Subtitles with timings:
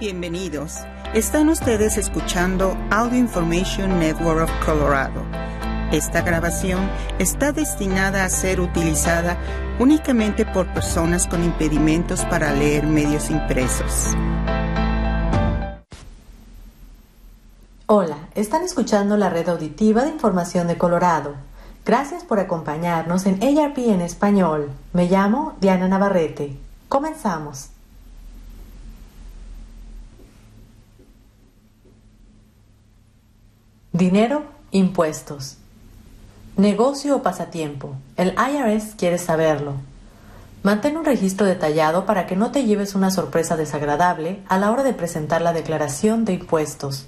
[0.00, 0.76] Bienvenidos.
[1.12, 5.24] Están ustedes escuchando Audio Information Network of Colorado.
[5.90, 9.36] Esta grabación está destinada a ser utilizada
[9.80, 14.14] únicamente por personas con impedimentos para leer medios impresos.
[17.86, 21.34] Hola, están escuchando la red auditiva de información de Colorado.
[21.84, 24.70] Gracias por acompañarnos en ARP en español.
[24.92, 26.56] Me llamo Diana Navarrete.
[26.88, 27.70] Comenzamos.
[33.98, 35.56] Dinero, impuestos.
[36.56, 37.96] Negocio o pasatiempo.
[38.16, 39.72] El IRS quiere saberlo.
[40.62, 44.84] Mantén un registro detallado para que no te lleves una sorpresa desagradable a la hora
[44.84, 47.06] de presentar la declaración de impuestos.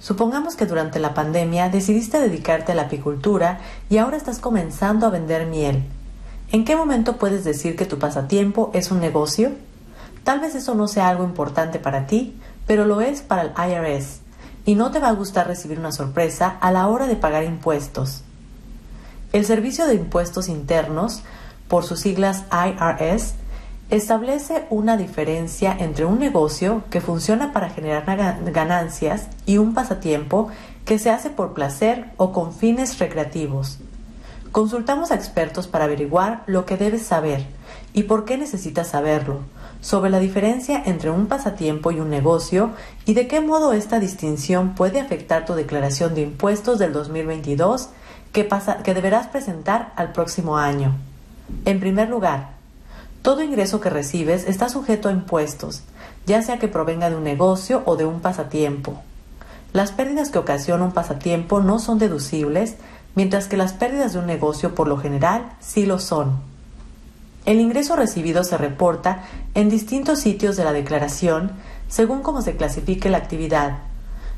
[0.00, 5.10] Supongamos que durante la pandemia decidiste dedicarte a la apicultura y ahora estás comenzando a
[5.10, 5.84] vender miel.
[6.50, 9.52] ¿En qué momento puedes decir que tu pasatiempo es un negocio?
[10.22, 14.23] Tal vez eso no sea algo importante para ti, pero lo es para el IRS
[14.64, 18.22] y no te va a gustar recibir una sorpresa a la hora de pagar impuestos.
[19.32, 21.22] El Servicio de Impuestos Internos,
[21.68, 23.34] por sus siglas IRS,
[23.90, 28.04] establece una diferencia entre un negocio que funciona para generar
[28.52, 30.48] ganancias y un pasatiempo
[30.84, 33.78] que se hace por placer o con fines recreativos.
[34.52, 37.44] Consultamos a expertos para averiguar lo que debes saber
[37.92, 39.40] y por qué necesitas saberlo,
[39.84, 42.70] sobre la diferencia entre un pasatiempo y un negocio
[43.04, 47.90] y de qué modo esta distinción puede afectar tu declaración de impuestos del 2022
[48.32, 48.48] que,
[48.82, 50.96] que deberás presentar al próximo año.
[51.66, 52.52] En primer lugar,
[53.20, 55.82] todo ingreso que recibes está sujeto a impuestos,
[56.24, 59.02] ya sea que provenga de un negocio o de un pasatiempo.
[59.74, 62.76] Las pérdidas que ocasiona un pasatiempo no son deducibles,
[63.14, 66.53] mientras que las pérdidas de un negocio por lo general sí lo son.
[67.44, 71.52] El ingreso recibido se reporta en distintos sitios de la declaración
[71.88, 73.78] según cómo se clasifique la actividad.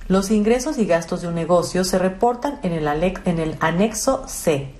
[0.08, 4.72] Los ingresos y gastos de un negocio se reportan en el, anexo C,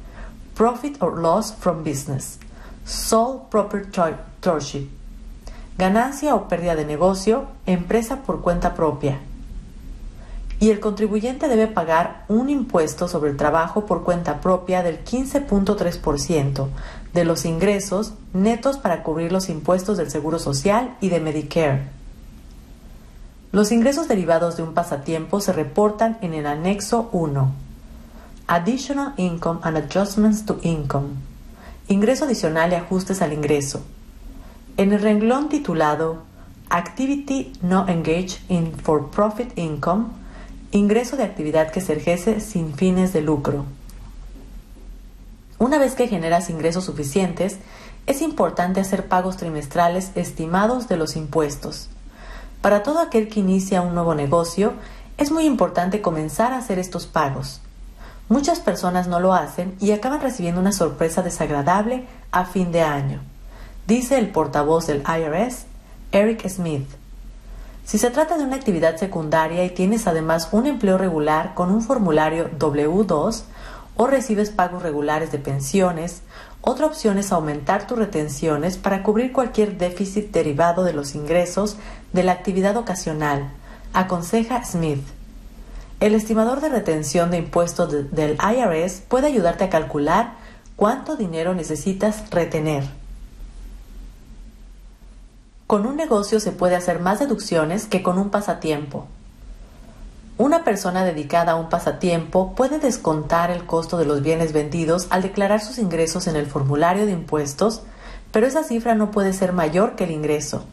[0.55, 2.39] Profit or Loss from Business,
[2.85, 4.89] Sole Proprietorship,
[5.79, 9.21] ganancia o pérdida de negocio, empresa por cuenta propia.
[10.59, 16.69] Y el contribuyente debe pagar un impuesto sobre el trabajo por cuenta propia del 15.3%,
[17.13, 21.97] de los ingresos netos para cubrir los impuestos del Seguro Social y de Medicare.
[23.53, 27.53] Los ingresos derivados de un pasatiempo se reportan en el anexo 1.
[28.49, 31.09] Additional Income and Adjustments to Income.
[31.89, 33.83] Ingreso adicional y ajustes al ingreso.
[34.77, 36.23] En el renglón titulado
[36.69, 40.07] Activity No Engaged in For-Profit Income,
[40.77, 43.65] ingreso de actividad que se ejerce sin fines de lucro.
[45.59, 47.59] Una vez que generas ingresos suficientes,
[48.07, 51.89] es importante hacer pagos trimestrales estimados de los impuestos.
[52.61, 54.75] Para todo aquel que inicia un nuevo negocio,
[55.19, 57.61] es muy importante comenzar a hacer estos pagos.
[58.29, 63.21] Muchas personas no lo hacen y acaban recibiendo una sorpresa desagradable a fin de año,
[63.87, 65.67] dice el portavoz del IRS,
[66.13, 66.89] Eric Smith.
[67.87, 71.83] Si se trata de una actividad secundaria y tienes además un empleo regular con un
[71.83, 73.45] formulario W2,
[73.97, 76.23] o recibes pagos regulares de pensiones,
[76.63, 81.77] otra opción es aumentar tus retenciones para cubrir cualquier déficit derivado de los ingresos
[82.13, 83.53] de la actividad ocasional,
[83.93, 85.07] aconseja Smith.
[86.01, 90.35] El estimador de retención de impuestos del IRS puede ayudarte a calcular
[90.75, 92.83] cuánto dinero necesitas retener.
[95.67, 99.07] Con un negocio se puede hacer más deducciones que con un pasatiempo.
[100.39, 105.23] Una persona dedicada a un pasatiempo puede descontar el costo de los bienes vendidos al
[105.23, 107.83] declarar sus ingresos en el formulario de impuestos,
[108.31, 110.65] pero esa cifra no puede ser mayor que el ingreso.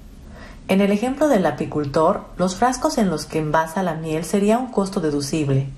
[0.68, 4.68] En el ejemplo del apicultor, los frascos en los que envasa la miel sería un
[4.68, 5.70] costo deducible,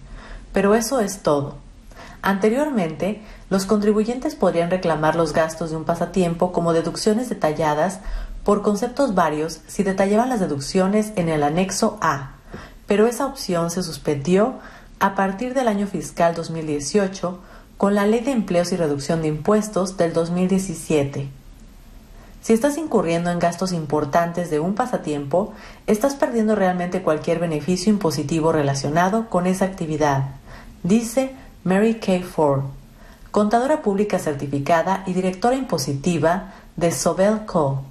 [0.51, 1.55] pero eso es todo.
[2.21, 7.99] Anteriormente, los contribuyentes podrían reclamar los gastos de un pasatiempo como deducciones detalladas
[8.45, 12.35] por conceptos varios si detallaban las deducciones en el anexo A
[12.87, 14.55] pero esa opción se suspendió
[14.99, 17.39] a partir del año fiscal 2018
[17.77, 21.27] con la Ley de Empleos y Reducción de Impuestos del 2017.
[22.41, 25.53] Si estás incurriendo en gastos importantes de un pasatiempo,
[25.87, 30.25] estás perdiendo realmente cualquier beneficio impositivo relacionado con esa actividad,
[30.83, 32.61] dice Mary Kay Ford,
[33.31, 37.83] contadora pública certificada y directora impositiva de Sobel Co.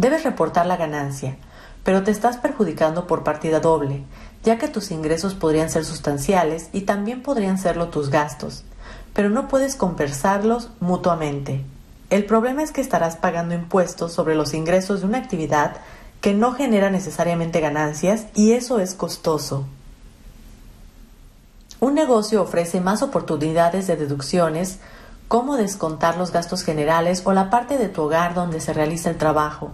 [0.00, 1.36] Debes reportar la ganancia,
[1.84, 4.02] pero te estás perjudicando por partida doble,
[4.42, 8.64] ya que tus ingresos podrían ser sustanciales y también podrían serlo tus gastos,
[9.12, 11.66] pero no puedes compensarlos mutuamente.
[12.08, 15.76] El problema es que estarás pagando impuestos sobre los ingresos de una actividad
[16.22, 19.66] que no genera necesariamente ganancias y eso es costoso.
[21.78, 24.78] Un negocio ofrece más oportunidades de deducciones,
[25.28, 29.18] como descontar los gastos generales o la parte de tu hogar donde se realiza el
[29.18, 29.72] trabajo.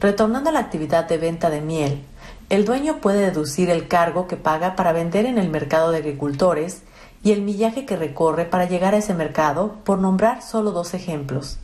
[0.00, 2.02] Retornando a la actividad de venta de miel,
[2.48, 6.82] el dueño puede deducir el cargo que paga para vender en el mercado de agricultores
[7.22, 11.58] y el millaje que recorre para llegar a ese mercado, por nombrar solo dos ejemplos.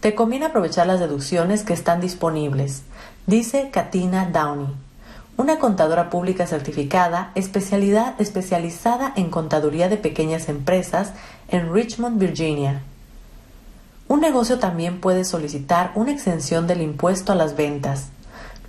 [0.00, 2.84] Te conviene aprovechar las deducciones que están disponibles,
[3.26, 4.68] dice Katina Downey,
[5.36, 11.12] una contadora pública certificada especialidad, especializada en contaduría de pequeñas empresas
[11.48, 12.82] en Richmond, Virginia.
[14.08, 18.08] Un negocio también puede solicitar una exención del impuesto a las ventas,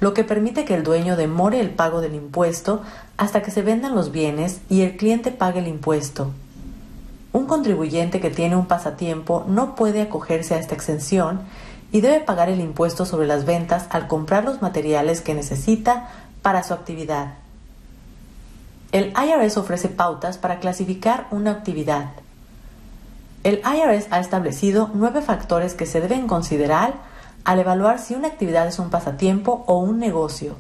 [0.02, 2.82] lo que permite que el dueño demore el pago del impuesto
[3.16, 6.32] hasta que se vendan los bienes y el cliente pague el impuesto.
[7.32, 11.42] Un contribuyente que tiene un pasatiempo no puede acogerse a esta exención
[11.92, 16.10] y debe pagar el impuesto sobre las ventas al comprar los materiales que necesita
[16.42, 17.36] para su actividad.
[18.92, 22.10] El IRS ofrece pautas para clasificar una actividad.
[23.50, 26.94] El IRS ha establecido nueve factores que se deben considerar
[27.46, 30.56] al evaluar si una actividad es un pasatiempo o un negocio.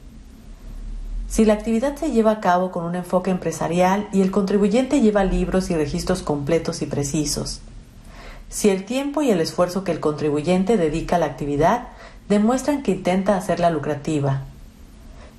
[1.28, 5.24] Si la actividad se lleva a cabo con un enfoque empresarial y el contribuyente lleva
[5.24, 7.62] libros y registros completos y precisos.
[8.50, 11.90] Si el tiempo y el esfuerzo que el contribuyente dedica a la actividad
[12.28, 14.46] demuestran que intenta hacerla lucrativa.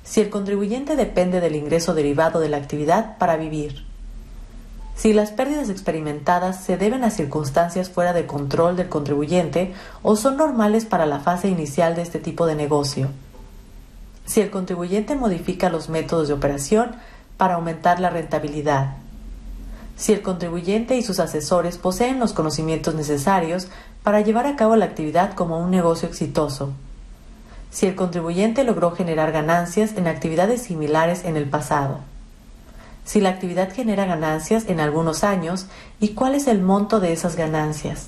[0.05, 3.90] Si el contribuyente depende del ingreso derivado de la actividad para vivir.
[4.95, 9.73] Si las pérdidas experimentadas se deben a circunstancias fuera de control del contribuyente
[10.03, 13.09] o son normales para la fase inicial de este tipo de negocio.
[14.25, 16.91] Si el contribuyente modifica los métodos de operación
[17.37, 18.95] para aumentar la rentabilidad.
[19.97, 23.67] Si el contribuyente y sus asesores poseen los conocimientos necesarios
[24.03, 26.73] para llevar a cabo la actividad como un negocio exitoso.
[27.71, 31.99] Si el contribuyente logró generar ganancias en actividades similares en el pasado
[33.05, 35.67] si la actividad genera ganancias en algunos años
[35.99, 38.07] y cuál es el monto de esas ganancias.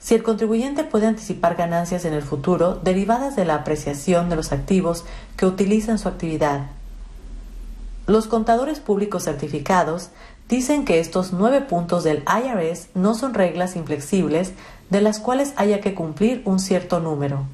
[0.00, 4.52] Si el contribuyente puede anticipar ganancias en el futuro derivadas de la apreciación de los
[4.52, 5.04] activos
[5.36, 6.66] que utiliza en su actividad.
[8.06, 10.10] Los contadores públicos certificados
[10.48, 14.52] dicen que estos nueve puntos del IRS no son reglas inflexibles
[14.88, 17.44] de las cuales haya que cumplir un cierto número.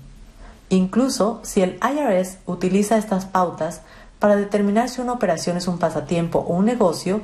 [0.68, 3.82] Incluso si el IRS utiliza estas pautas
[4.24, 7.20] para determinar si una operación es un pasatiempo o un negocio,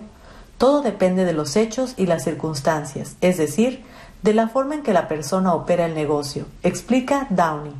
[0.58, 3.82] todo depende de los hechos y las circunstancias, es decir,
[4.20, 7.72] de la forma en que la persona opera el negocio, explica Downey.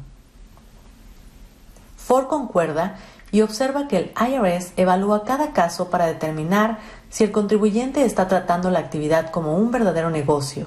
[1.99, 2.97] Ford concuerda
[3.31, 6.79] y observa que el IRS evalúa cada caso para determinar
[7.11, 10.67] si el contribuyente está tratando la actividad como un verdadero negocio.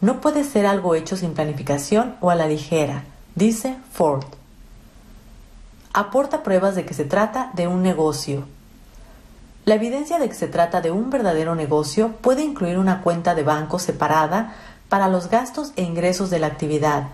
[0.00, 3.04] No puede ser algo hecho sin planificación o a la ligera,
[3.36, 4.24] dice Ford
[5.98, 8.44] aporta pruebas de que se trata de un negocio.
[9.64, 13.42] La evidencia de que se trata de un verdadero negocio puede incluir una cuenta de
[13.42, 14.54] banco separada
[14.88, 17.08] para los gastos e ingresos de la actividad.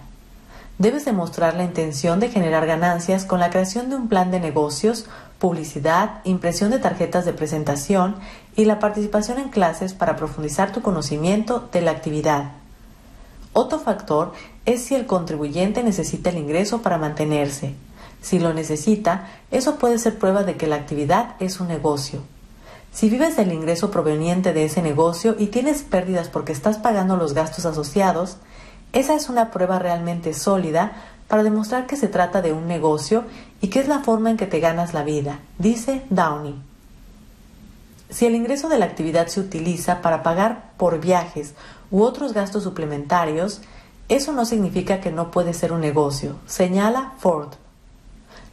[0.77, 5.07] Debes demostrar la intención de generar ganancias con la creación de un plan de negocios,
[5.39, 8.17] publicidad, impresión de tarjetas de presentación
[8.55, 12.51] y la participación en clases para profundizar tu conocimiento de la actividad.
[13.55, 14.35] Otro factor
[14.67, 17.75] es si el contribuyente necesita el ingreso para mantenerse.
[18.25, 22.23] Si lo necesita, eso puede ser prueba de que la actividad es un negocio.
[22.91, 27.35] Si vives del ingreso proveniente de ese negocio y tienes pérdidas porque estás pagando los
[27.35, 28.39] gastos asociados,
[28.95, 30.93] esa es una prueba realmente sólida
[31.29, 33.25] para demostrar que se trata de un negocio
[33.61, 36.55] y que es la forma en que te ganas la vida, dice Downey.
[38.09, 41.53] Si el ingreso de la actividad se utiliza para pagar por viajes
[41.91, 43.61] u otros gastos suplementarios,
[44.09, 47.53] eso no significa que no puede ser un negocio, señala Ford.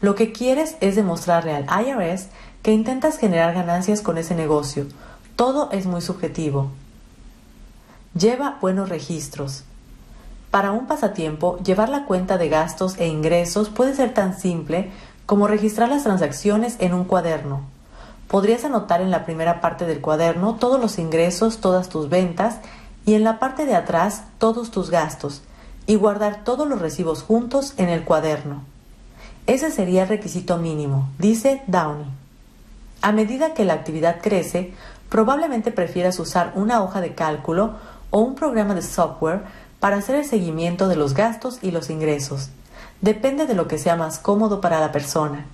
[0.02, 2.28] Lo que quieres es demostrarle al IRS
[2.64, 4.88] que intentas generar ganancias con ese negocio.
[5.36, 6.72] Todo es muy subjetivo.
[8.16, 9.64] Lleva buenos registros.
[10.50, 14.92] Para un pasatiempo, llevar la cuenta de gastos e ingresos puede ser tan simple
[15.28, 17.62] como registrar las transacciones en un cuaderno.
[18.28, 22.58] Podrías anotar en la primera parte del cuaderno todos los ingresos, todas tus ventas
[23.06, 25.44] y en la parte de atrás todos tus gastos
[25.86, 28.71] y guardar todos los recibos juntos en el cuaderno.
[29.48, 32.06] Ese sería el requisito mínimo, dice Downey.
[33.02, 34.74] A medida que la actividad crece,
[35.10, 37.76] probablemente prefieras usar una hoja de cálculo
[38.12, 39.42] o un programa de software
[39.80, 42.50] para hacer el seguimiento de los gastos y los ingresos.
[43.02, 45.46] Depende de lo que sea más cómodo para la persona.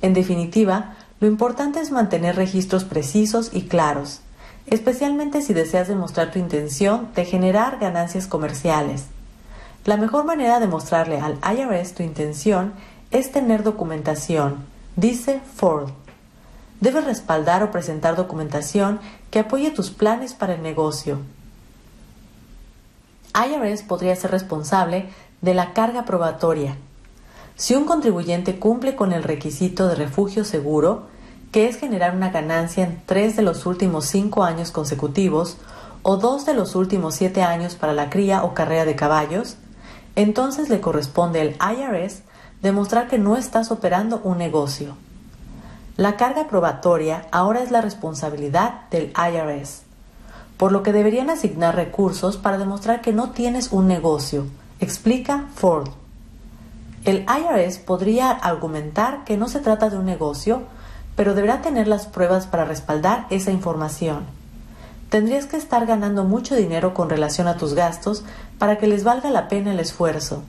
[0.00, 4.20] En definitiva, lo importante es mantener registros precisos y claros,
[4.66, 9.06] especialmente si deseas demostrar tu intención de generar ganancias comerciales.
[9.84, 12.74] La mejor manera de mostrarle al IRS tu intención
[13.10, 14.56] es tener documentación,
[14.96, 15.90] dice Ford.
[16.80, 19.00] Debes respaldar o presentar documentación
[19.30, 21.18] que apoye tus planes para el negocio.
[23.34, 25.08] IRS podría ser responsable
[25.40, 26.76] de la carga probatoria.
[27.56, 31.06] Si un contribuyente cumple con el requisito de refugio seguro,
[31.50, 35.56] que es generar una ganancia en tres de los últimos cinco años consecutivos
[36.02, 39.56] o dos de los últimos siete años para la cría o carrera de caballos,
[40.14, 42.22] entonces le corresponde al IRS
[42.62, 44.96] demostrar que no estás operando un negocio.
[45.96, 49.82] La carga probatoria ahora es la responsabilidad del IRS,
[50.56, 54.46] por lo que deberían asignar recursos para demostrar que no tienes un negocio,
[54.80, 55.88] explica Ford.
[57.04, 60.62] El IRS podría argumentar que no se trata de un negocio,
[61.16, 64.24] pero deberá tener las pruebas para respaldar esa información.
[65.08, 68.24] Tendrías que estar ganando mucho dinero con relación a tus gastos
[68.58, 70.42] para que les valga la pena el esfuerzo.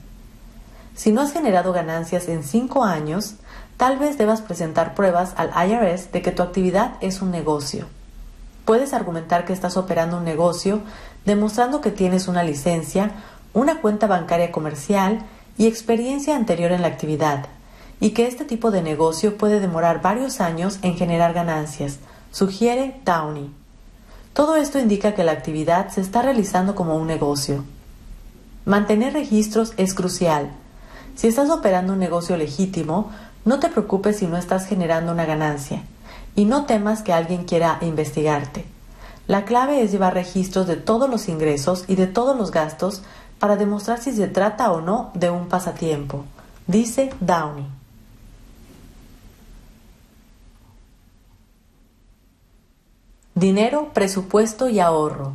[0.94, 3.34] Si no has generado ganancias en cinco años,
[3.76, 7.86] tal vez debas presentar pruebas al IRS de que tu actividad es un negocio.
[8.64, 10.80] Puedes argumentar que estás operando un negocio
[11.24, 13.12] demostrando que tienes una licencia,
[13.52, 15.20] una cuenta bancaria comercial
[15.58, 17.46] y experiencia anterior en la actividad,
[18.00, 21.98] y que este tipo de negocio puede demorar varios años en generar ganancias,
[22.32, 23.50] sugiere Downey.
[24.32, 27.64] Todo esto indica que la actividad se está realizando como un negocio.
[28.64, 30.50] Mantener registros es crucial.
[31.14, 33.10] Si estás operando un negocio legítimo,
[33.44, 35.82] no te preocupes si no estás generando una ganancia
[36.34, 38.64] y no temas que alguien quiera investigarte.
[39.26, 43.02] La clave es llevar registros de todos los ingresos y de todos los gastos
[43.38, 46.24] para demostrar si se trata o no de un pasatiempo,
[46.66, 47.66] dice Downey.
[53.34, 55.32] Dinero, presupuesto y ahorro.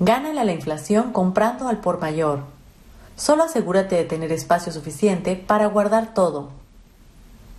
[0.00, 2.44] Gánale a la inflación comprando al por mayor.
[3.18, 6.50] Solo asegúrate de tener espacio suficiente para guardar todo.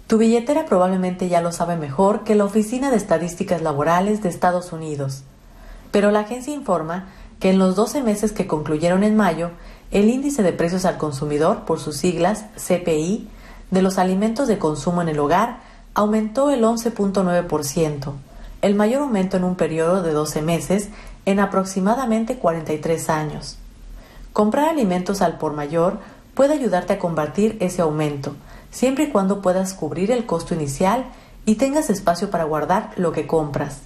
[0.07, 4.71] Tu billetera probablemente ya lo sabe mejor que la Oficina de Estadísticas Laborales de Estados
[4.71, 5.23] Unidos,
[5.91, 7.09] pero la agencia informa
[7.41, 9.51] que en los 12 meses que concluyeron en mayo,
[9.91, 13.27] el índice de precios al consumidor, por sus siglas CPI,
[13.69, 15.59] de los alimentos de consumo en el hogar
[15.93, 18.13] aumentó el 11.9%,
[18.61, 20.87] el mayor aumento en un periodo de 12 meses
[21.25, 23.57] en aproximadamente 43 años.
[24.39, 25.99] Comprar alimentos al por mayor
[26.33, 28.37] puede ayudarte a combatir ese aumento,
[28.71, 31.07] siempre y cuando puedas cubrir el costo inicial
[31.45, 33.81] y tengas espacio para guardar lo que compras.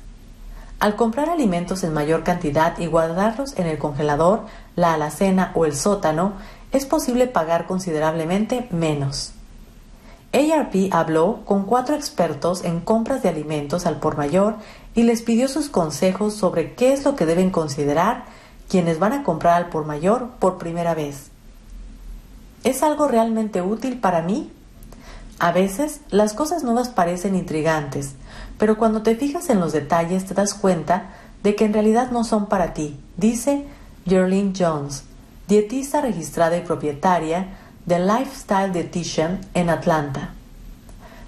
[0.79, 4.41] Al comprar alimentos en mayor cantidad y guardarlos en el congelador,
[4.75, 6.33] la alacena o el sótano,
[6.71, 9.33] es posible pagar considerablemente menos.
[10.33, 14.57] ARP habló con cuatro expertos en compras de alimentos al por mayor
[14.93, 18.25] y les pidió sus consejos sobre qué es lo que deben considerar
[18.73, 21.27] quienes van a comprar al por mayor por primera vez.
[22.63, 24.51] ¿Es algo realmente útil para mí?
[25.37, 28.15] A veces las cosas nuevas parecen intrigantes,
[28.57, 31.11] pero cuando te fijas en los detalles te das cuenta
[31.43, 33.67] de que en realidad no son para ti, dice
[34.07, 35.03] Gerlin Jones,
[35.47, 37.49] dietista registrada y propietaria
[37.85, 40.33] de Lifestyle Dietitian en Atlanta.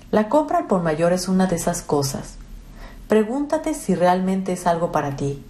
[0.09, 2.37] La compra al por mayor es una de esas cosas.
[3.07, 5.45] Pregúntate si realmente es algo para ti.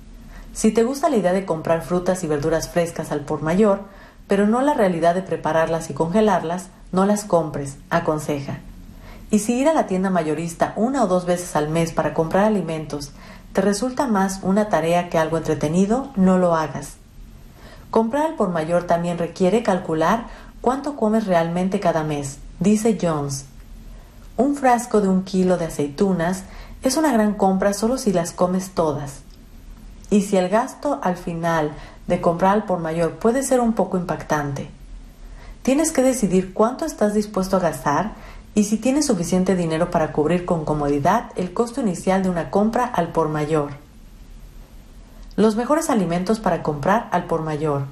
[0.55, 3.81] Si te gusta la idea de comprar frutas y verduras frescas al por mayor,
[4.29, 8.59] pero no la realidad de prepararlas y congelarlas, no las compres, aconseja.
[9.29, 12.45] Y si ir a la tienda mayorista una o dos veces al mes para comprar
[12.45, 13.11] alimentos
[13.51, 16.93] te resulta más una tarea que algo entretenido, no lo hagas.
[17.91, 20.27] Comprar al por mayor también requiere calcular
[20.61, 23.43] cuánto comes realmente cada mes, dice Jones.
[24.37, 26.43] Un frasco de un kilo de aceitunas
[26.81, 29.24] es una gran compra solo si las comes todas.
[30.09, 31.71] Y si el gasto al final
[32.07, 34.69] de comprar al por mayor puede ser un poco impactante.
[35.63, 38.13] Tienes que decidir cuánto estás dispuesto a gastar
[38.53, 42.85] y si tienes suficiente dinero para cubrir con comodidad el costo inicial de una compra
[42.85, 43.71] al por mayor.
[45.35, 47.83] Los mejores alimentos para comprar al por mayor.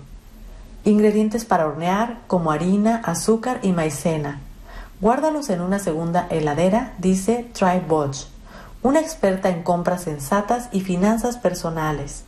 [0.85, 4.39] Ingredientes para hornear como harina, azúcar y maicena.
[5.01, 7.81] Guárdalos en una segunda heladera, dice Try
[8.83, 12.25] una experta en compras sensatas y finanzas personales.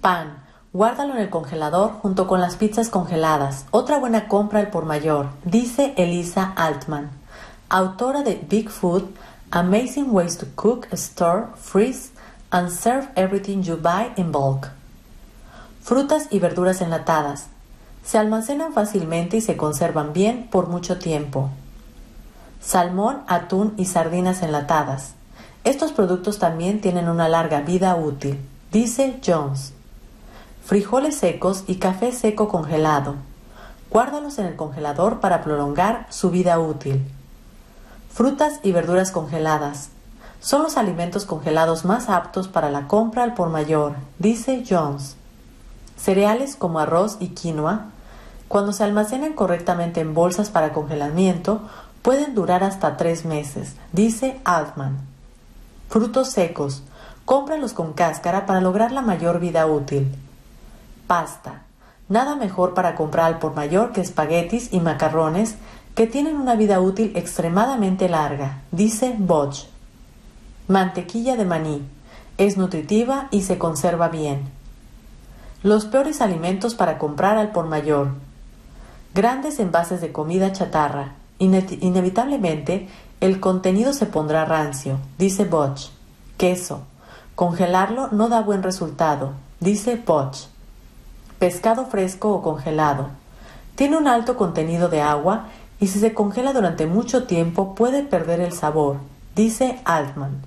[0.00, 0.42] Pan.
[0.72, 3.64] Guárdalo en el congelador junto con las pizzas congeladas.
[3.70, 7.12] Otra buena compra al por mayor, dice Elisa Altman,
[7.68, 9.04] autora de Big Food,
[9.52, 12.10] Amazing Ways to Cook, Store, Freeze
[12.50, 14.72] and Serve Everything You Buy in Bulk.
[15.80, 17.46] Frutas y verduras enlatadas.
[18.04, 21.50] Se almacenan fácilmente y se conservan bien por mucho tiempo.
[22.64, 25.14] Salmón, atún y sardinas enlatadas.
[25.64, 28.38] Estos productos también tienen una larga vida útil,
[28.70, 29.74] dice Jones
[30.64, 33.16] frijoles secos y café seco congelado.
[33.90, 37.04] Guárdalos en el congelador para prolongar su vida útil.
[38.10, 39.90] Frutas y verduras congeladas.
[40.40, 45.16] Son los alimentos congelados más aptos para la compra al por mayor, dice Jones.
[45.96, 47.86] Cereales como arroz y quinoa,
[48.48, 51.62] cuando se almacenan correctamente en bolsas para congelamiento,
[52.04, 54.98] pueden durar hasta tres meses, dice Altman.
[55.88, 56.82] Frutos secos,
[57.24, 60.14] cómpralos con cáscara para lograr la mayor vida útil.
[61.06, 61.62] Pasta.
[62.10, 65.54] Nada mejor para comprar al por mayor que espaguetis y macarrones
[65.94, 69.66] que tienen una vida útil extremadamente larga, dice Bodge.
[70.68, 71.88] Mantequilla de maní.
[72.36, 74.42] Es nutritiva y se conserva bien.
[75.62, 78.08] Los peores alimentos para comprar al por mayor.
[79.14, 81.14] Grandes envases de comida chatarra.
[81.38, 82.88] Inevitablemente
[83.20, 85.88] el contenido se pondrá rancio, dice Botch.
[86.36, 86.82] Queso.
[87.34, 90.46] Congelarlo no da buen resultado, dice Botch.
[91.38, 93.08] Pescado fresco o congelado.
[93.74, 95.46] Tiene un alto contenido de agua
[95.80, 98.98] y si se congela durante mucho tiempo puede perder el sabor,
[99.34, 100.42] dice Altman.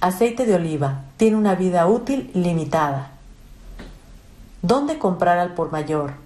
[0.00, 1.02] Aceite de oliva.
[1.16, 3.12] Tiene una vida útil limitada.
[4.62, 6.25] ¿Dónde comprar al por mayor?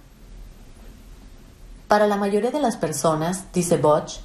[1.91, 4.19] Para la mayoría de las personas, dice Botch,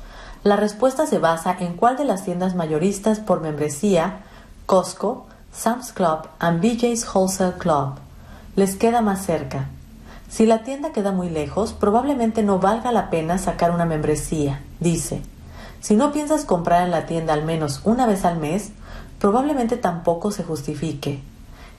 [0.45, 4.21] la respuesta se basa en cuál de las tiendas mayoristas por membresía,
[4.67, 7.95] Costco, Sam's Club y BJ's Wholesale Club,
[8.55, 9.67] les queda más cerca.
[10.29, 15.23] Si la tienda queda muy lejos, probablemente no valga la pena sacar una membresía, dice.
[15.81, 18.71] Si no piensas comprar en la tienda al menos una vez al mes,
[19.19, 21.21] probablemente tampoco se justifique.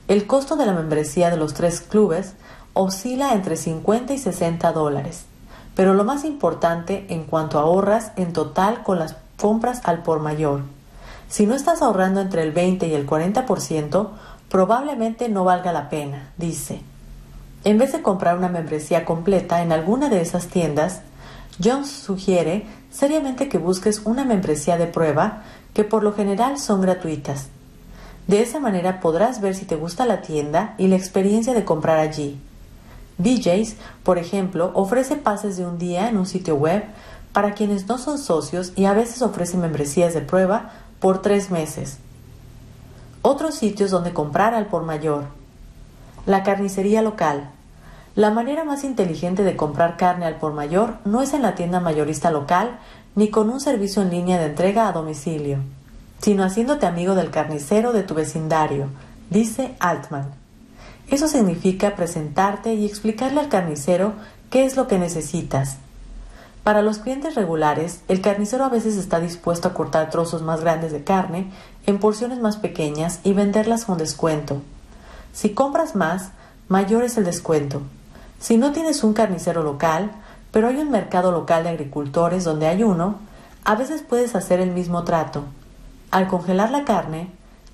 [0.09, 2.33] El costo de la membresía de los tres clubes
[2.73, 5.26] oscila entre 50 y 60 dólares,
[5.77, 10.61] pero lo más importante en cuanto ahorras en total con las compras al por mayor.
[11.29, 14.09] Si no estás ahorrando entre el 20 y el 40%,
[14.49, 16.81] probablemente no valga la pena, dice.
[17.63, 21.01] En vez de comprar una membresía completa en alguna de esas tiendas,
[21.63, 25.43] Jones sugiere seriamente que busques una membresía de prueba
[25.75, 27.49] que por lo general son gratuitas.
[28.25, 31.99] De esa manera podrás ver si te gusta la tienda y la experiencia de comprar
[31.99, 32.41] allí.
[33.17, 36.83] BJ's, por ejemplo, ofrece pases de un día en un sitio web
[37.33, 41.97] para quienes no son socios y a veces ofrece membresías de prueba por tres meses.
[43.21, 45.25] Otros sitios donde comprar al por mayor.
[46.25, 47.49] La carnicería local.
[48.15, 51.79] La manera más inteligente de comprar carne al por mayor no es en la tienda
[51.79, 52.79] mayorista local
[53.15, 55.59] ni con un servicio en línea de entrega a domicilio,
[56.21, 58.87] sino haciéndote amigo del carnicero de tu vecindario,
[59.29, 60.36] dice Altman.
[61.09, 64.13] Eso significa presentarte y explicarle al carnicero
[64.49, 65.77] qué es lo que necesitas.
[66.63, 70.91] Para los clientes regulares, el carnicero a veces está dispuesto a cortar trozos más grandes
[70.91, 71.49] de carne
[71.85, 74.61] en porciones más pequeñas y venderlas con descuento.
[75.31, 76.31] Si compras más,
[76.67, 77.83] mayor es el descuento.
[78.39, 80.11] Si no tienes un carnicero local,
[80.51, 83.19] pero hay un mercado local de agricultores donde hay uno,
[83.63, 85.45] a veces puedes hacer el mismo trato.
[86.11, 87.29] Al congelar la carne,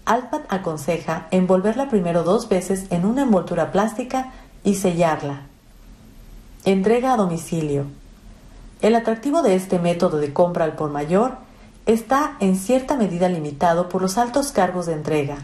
[0.05, 4.31] Altman aconseja envolverla primero dos veces en una envoltura plástica
[4.63, 5.43] y sellarla.
[6.65, 7.85] Entrega a domicilio.
[8.81, 11.37] El atractivo de este método de compra al por mayor
[11.85, 15.37] está en cierta medida limitado por los altos cargos de entrega.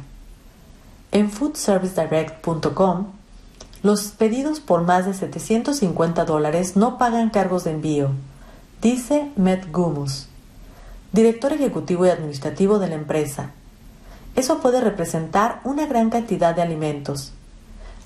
[1.12, 3.20] En foodservicedirect.com
[3.82, 8.10] los pedidos por más de 750 dólares no pagan cargos de envío,
[8.82, 10.28] dice Matt Gumus,
[11.14, 13.52] director ejecutivo y administrativo de la empresa.
[14.36, 17.34] Eso puede representar una gran cantidad de alimentos.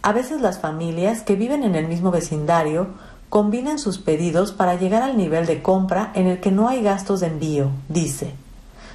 [0.01, 2.87] A veces las familias que viven en el mismo vecindario
[3.29, 7.21] combinan sus pedidos para llegar al nivel de compra en el que no hay gastos
[7.21, 8.35] de envío, dice.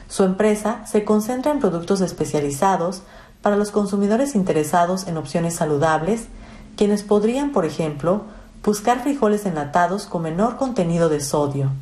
[0.08, 3.02] Su empresa se concentra en productos especializados
[3.42, 6.28] para los consumidores interesados en opciones saludables
[6.76, 8.22] quienes podrían, por ejemplo,
[8.64, 11.72] buscar frijoles enlatados con menor contenido de sodio.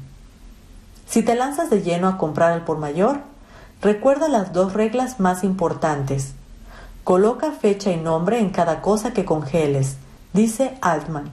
[1.07, 3.21] Si te lanzas de lleno a comprar al por mayor,
[3.81, 6.35] recuerda las dos reglas más importantes.
[7.05, 9.97] Coloca fecha y nombre en cada cosa que congeles,
[10.33, 11.31] dice Altman.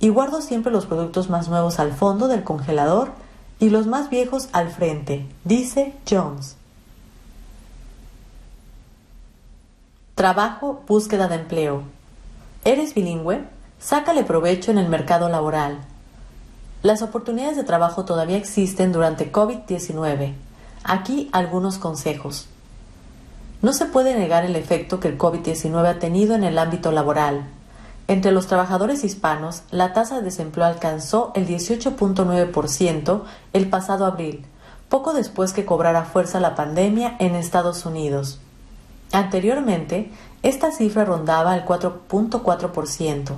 [0.00, 3.12] Y guardo siempre los productos más nuevos al fondo del congelador
[3.58, 6.56] y los más viejos al frente, dice Jones.
[10.14, 11.82] Trabajo, búsqueda de empleo.
[12.64, 13.44] ¿Eres bilingüe?
[13.78, 15.78] Sácale provecho en el mercado laboral.
[16.82, 20.34] Las oportunidades de trabajo todavía existen durante COVID-19.
[20.84, 22.46] Aquí algunos consejos.
[23.62, 27.46] No se puede negar el efecto que el COVID-19 ha tenido en el ámbito laboral.
[28.06, 33.22] Entre los trabajadores hispanos, la tasa de desempleo alcanzó el 18.9%
[33.54, 34.44] el pasado abril,
[34.90, 38.38] poco después que cobrara fuerza la pandemia en Estados Unidos.
[39.10, 40.10] Anteriormente,
[40.42, 43.36] esta cifra rondaba el 4.4%.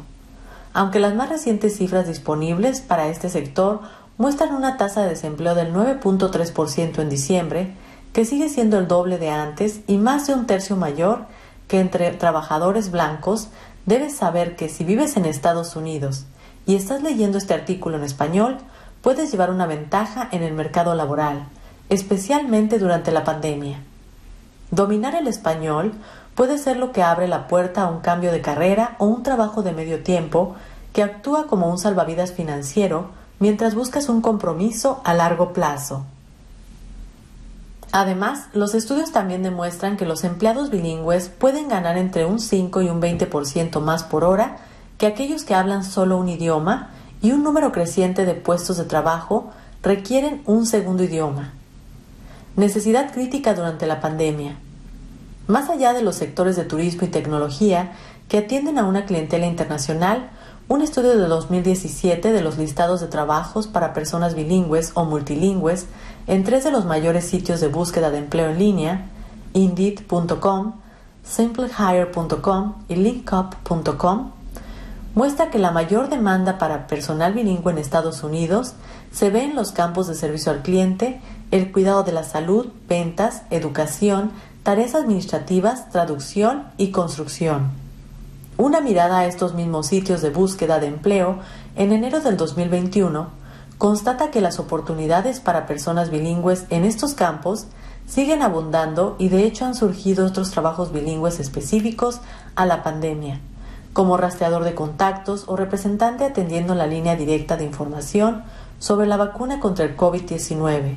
[0.74, 3.80] aunque las más recientes cifras disponibles para este sector
[4.18, 7.74] muestran una tasa de desempleo del 9.3% en diciembre,
[8.12, 11.26] que sigue siendo el doble de antes y más de un tercio mayor
[11.68, 13.48] que entre trabajadores blancos,
[13.85, 16.24] debes saber que si vives en Estados Unidos
[16.66, 18.59] y estás leyendo este artículo en español,
[19.02, 21.46] puedes llevar una ventaja en el mercado laboral,
[21.88, 23.81] especialmente durante la pandemia.
[24.70, 25.92] Dominar el español
[26.35, 29.62] puede ser lo que abre la puerta a un cambio de carrera o un trabajo
[29.62, 30.57] de medio tiempo
[30.92, 36.05] que actúa como un salvavidas financiero mientras buscas un compromiso a largo plazo.
[37.92, 42.88] Además, los estudios también demuestran que los empleados bilingües pueden ganar entre un 5 y
[42.88, 44.59] un 20% más por hora
[44.99, 46.90] que aquellos que hablan solo un idioma
[47.22, 49.51] y un número creciente de puestos de trabajo
[49.83, 51.53] requieren un segundo idioma.
[52.57, 54.57] Necesidad crítica durante la pandemia.
[55.46, 57.92] Más allá de los sectores de turismo y tecnología
[58.29, 60.31] que atienden a una clientela internacional,
[60.68, 65.87] un estudio de 2017 de los listados de trabajos para personas bilingües o multilingües
[66.26, 69.07] en tres de los mayores sitios de búsqueda de empleo en línea,
[69.52, 70.72] Indeed.com,
[71.24, 74.33] SimpleHire.com y LinkUp.com,
[75.14, 78.72] muestra que la mayor demanda para personal bilingüe en Estados Unidos
[79.12, 81.20] se ve en los campos de servicio al cliente,
[81.52, 84.33] el cuidado de la salud, ventas, educación,
[84.64, 87.86] tareas administrativas, traducción y construcción.
[88.58, 91.40] Una mirada a estos mismos sitios de búsqueda de empleo
[91.76, 93.28] en enero del 2021
[93.76, 97.66] constata que las oportunidades para personas bilingües en estos campos
[98.06, 102.20] siguen abundando y de hecho han surgido otros trabajos bilingües específicos
[102.54, 103.40] a la pandemia,
[103.92, 108.42] como rastreador de contactos o representante atendiendo la línea directa de información
[108.78, 110.96] sobre la vacuna contra el COVID-19.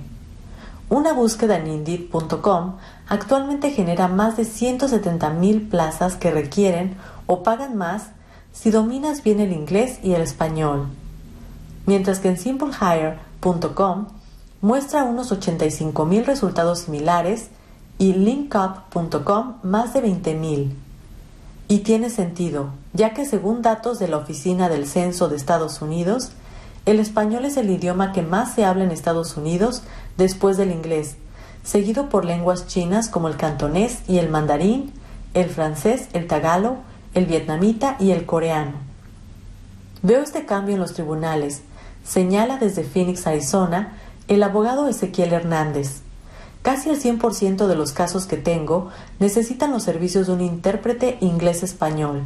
[0.90, 2.78] Una búsqueda en Indeed.com
[3.10, 6.96] actualmente genera más de 170.000 plazas que requieren
[7.30, 8.08] o pagan más
[8.52, 10.88] si dominas bien el inglés y el español.
[11.86, 14.08] Mientras que en simplehire.com
[14.62, 17.50] muestra unos 85.000 resultados similares
[18.00, 20.72] y linkup.com más de 20.000.
[21.68, 26.32] Y tiene sentido, ya que según datos de la Oficina del Censo de Estados Unidos,
[26.88, 29.84] el español es el idioma que más se habla en Estados Unidos
[30.18, 31.18] después del inglés,
[31.64, 34.92] seguido por lenguas chinas como el cantonés y el mandarín,
[35.36, 36.78] el francés, el tagalo,
[37.14, 38.74] el vietnamita y el coreano.
[40.02, 41.62] Veo este cambio en los tribunales,
[42.04, 46.02] señala desde Phoenix, Arizona, el abogado Ezequiel Hernández.
[46.62, 52.24] Casi el 100% de los casos que tengo necesitan los servicios de un intérprete inglés-español.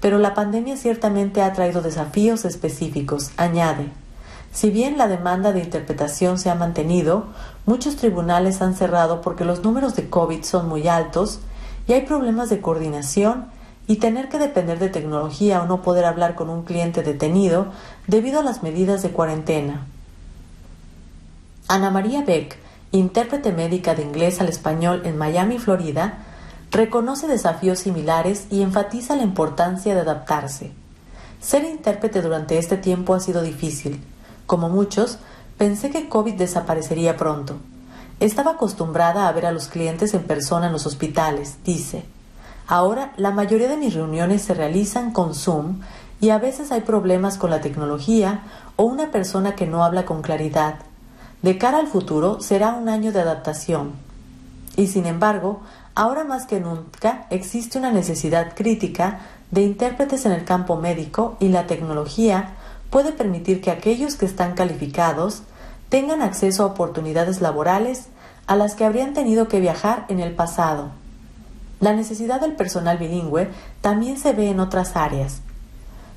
[0.00, 3.88] Pero la pandemia ciertamente ha traído desafíos específicos, añade.
[4.52, 7.26] Si bien la demanda de interpretación se ha mantenido,
[7.66, 11.40] muchos tribunales han cerrado porque los números de COVID son muy altos
[11.86, 13.46] y hay problemas de coordinación
[13.86, 17.66] y tener que depender de tecnología o no poder hablar con un cliente detenido
[18.06, 19.86] debido a las medidas de cuarentena.
[21.68, 22.58] Ana María Beck,
[22.92, 26.18] intérprete médica de inglés al español en Miami, Florida,
[26.70, 30.72] reconoce desafíos similares y enfatiza la importancia de adaptarse.
[31.40, 34.02] Ser intérprete durante este tiempo ha sido difícil.
[34.46, 35.18] Como muchos,
[35.58, 37.56] pensé que COVID desaparecería pronto.
[38.18, 42.04] Estaba acostumbrada a ver a los clientes en persona en los hospitales, dice.
[42.68, 45.80] Ahora la mayoría de mis reuniones se realizan con Zoom
[46.20, 48.42] y a veces hay problemas con la tecnología
[48.74, 50.76] o una persona que no habla con claridad.
[51.42, 53.92] De cara al futuro será un año de adaptación.
[54.76, 55.60] Y sin embargo,
[55.94, 59.20] ahora más que nunca existe una necesidad crítica
[59.52, 62.54] de intérpretes en el campo médico y la tecnología
[62.90, 65.42] puede permitir que aquellos que están calificados
[65.88, 68.08] tengan acceso a oportunidades laborales
[68.48, 70.90] a las que habrían tenido que viajar en el pasado.
[71.80, 73.50] La necesidad del personal bilingüe
[73.82, 75.40] también se ve en otras áreas.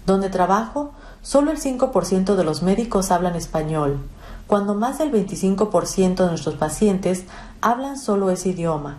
[0.06, 0.92] Donde trabajo,
[1.22, 4.00] solo el 5% de los médicos hablan español,
[4.48, 7.26] cuando más del 25% de nuestros pacientes
[7.62, 8.98] hablan solo ese idioma.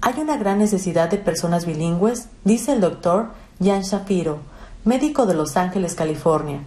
[0.00, 3.28] Hay una gran necesidad de personas bilingües, dice el doctor
[3.62, 4.38] Jan Shapiro,
[4.84, 6.62] médico de Los Ángeles, California.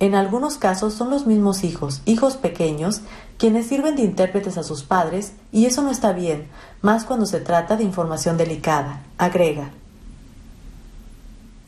[0.00, 3.02] En algunos casos son los mismos hijos, hijos pequeños,
[3.38, 6.48] quienes sirven de intérpretes a sus padres, y eso no está bien,
[6.82, 9.70] más cuando se trata de información delicada, agrega.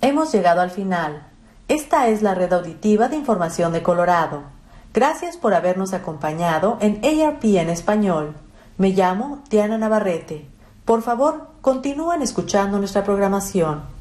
[0.03, 1.27] Hemos llegado al final.
[1.69, 4.43] Esta es la red auditiva de información de Colorado.
[4.93, 8.35] Gracias por habernos acompañado en ARP en español.
[8.77, 10.47] Me llamo Diana Navarrete.
[10.85, 14.00] Por favor, continúen escuchando nuestra programación.